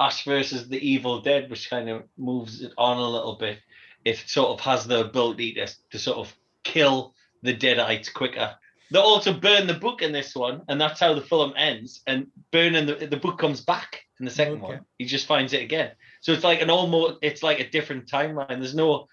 [0.00, 3.58] Ash versus the Evil Dead, which kind of moves it on a little bit.
[4.04, 6.34] It sort of has the ability to, to sort of
[6.64, 8.54] kill the Deadites quicker.
[8.90, 12.02] They also burn the book in this one, and that's how the film ends.
[12.06, 14.74] And burning the the book comes back in the second okay.
[14.74, 14.80] one.
[14.98, 15.92] He just finds it again.
[16.20, 18.58] So it's like an almost it's like a different timeline.
[18.58, 19.08] There's no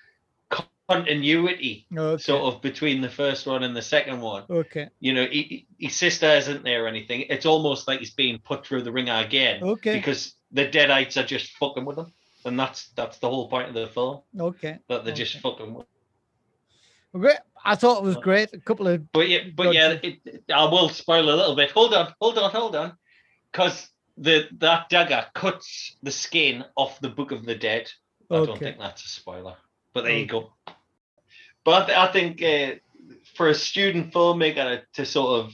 [0.89, 2.21] continuity Okay.
[2.21, 4.43] sort of between the first one and the second one.
[4.49, 4.89] Okay.
[4.99, 7.21] You know, he, his sister isn't there or anything.
[7.29, 9.95] It's almost like he's being put through the ringer again Okay.
[9.95, 12.13] because the Deadites are just fucking with him,
[12.45, 14.79] and that's that's the whole point of the film Okay.
[14.89, 15.85] that they're just fucking with.
[17.13, 17.37] Great.
[17.63, 18.53] I thought it was great.
[18.53, 21.71] A couple of But yeah, but yeah, it, it- I will spoil a little bit.
[21.71, 22.93] Hold on, hold on, hold on,
[23.51, 27.89] because the that dagger cuts the skin off the Book of the Dead.
[28.29, 29.55] I don't think that's a spoiler,
[29.95, 30.51] but there you go.
[31.63, 32.75] But I, th- I think uh,
[33.35, 35.53] for a student filmmaker to sort of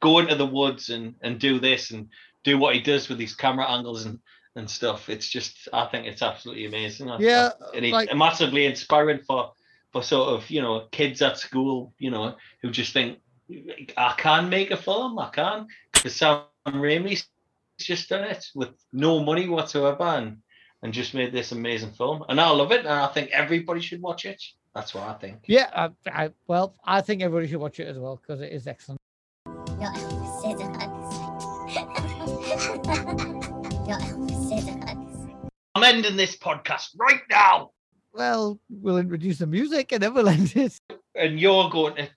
[0.00, 2.08] go into the woods and and do this and
[2.42, 4.18] do what he does with these camera angles and
[4.56, 7.08] and stuff, it's just I think it's absolutely amazing.
[7.20, 9.52] Yeah, and it's like- massively inspiring for
[9.92, 13.18] for sort of you know kids at school, you know, who just think
[13.96, 17.28] I can make a film, I can, because Sam Raimi's
[17.78, 20.38] just done it with no money whatsoever and
[20.82, 24.02] and just made this amazing film, and I love it, and I think everybody should
[24.02, 24.42] watch it.
[24.74, 25.38] That's what I think.
[25.46, 25.90] Yeah, I,
[26.24, 29.00] I, well, I think everybody should watch it as well because it is excellent.
[29.46, 32.26] Your Elvis Scissorhands.
[33.86, 35.48] Your Elvis Scissorhands.
[35.74, 37.70] I'm ending this podcast right now,
[38.12, 40.78] Well, we'll introduce the music and then we'll end it.
[41.14, 42.08] and you're going to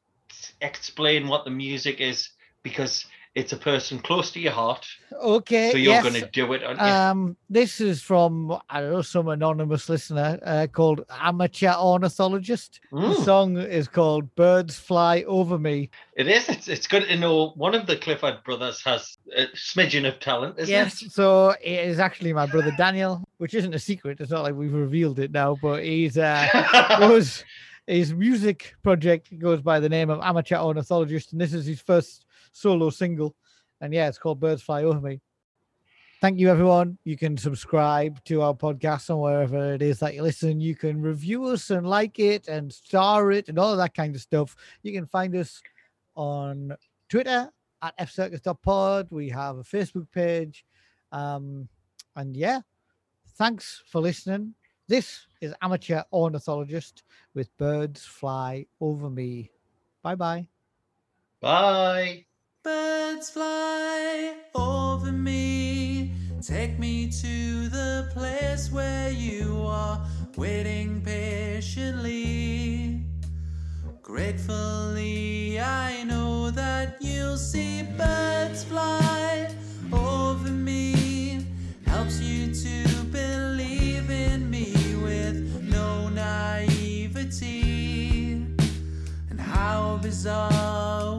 [0.62, 2.30] explain what the music is
[2.64, 3.06] because
[3.36, 4.86] it's a person close to your heart,
[5.22, 5.70] Okay.
[5.72, 6.04] so you're yes.
[6.04, 6.82] going to do it, aren't?
[6.82, 12.80] Um, this is from I don't know some anonymous listener uh, called Amateur Ornithologist.
[12.92, 13.24] The Mm.
[13.26, 16.50] song is called "Birds Fly Over Me." It is.
[16.50, 20.58] It's, it's good to know one of the Clifford brothers has a smidgen of talent,
[20.58, 21.12] isn't yes, it?
[21.12, 24.20] so it is actually my brother Daniel, which isn't a secret.
[24.20, 26.48] It's not like we've revealed it now, but he's uh,
[27.02, 27.44] was
[27.86, 32.26] his music project goes by the name of Amateur Ornithologist, and this is his first
[32.60, 33.36] solo single.
[33.82, 35.22] And yeah, it's called Birds Fly Over Me.
[36.22, 36.98] Thank you, everyone.
[37.06, 40.60] You can subscribe to our podcast on wherever it is that you listen.
[40.60, 44.14] You can review us and like it and star it and all of that kind
[44.14, 44.54] of stuff.
[44.84, 45.62] You can find us
[46.16, 46.76] on
[47.08, 47.50] Twitter
[47.82, 49.08] at fcircus.pod.
[49.12, 50.66] We have a Facebook page.
[51.14, 51.70] Um,
[52.18, 52.60] and yeah,
[53.38, 54.56] thanks for listening.
[54.90, 57.04] This is Amateur Ornithologist
[57.34, 59.52] with Birds Fly Over Me.
[60.04, 60.48] Bye bye
[61.40, 62.26] bye.
[62.62, 66.12] Birds fly over me.
[66.42, 70.06] Take me to the place where you are
[70.36, 73.02] waiting patiently.
[74.02, 79.56] Gratefully, I know that you'll see birds fly
[79.94, 81.46] over me.
[81.86, 87.62] Helps you to believe in me with no naivety.
[89.30, 91.19] And how bizarre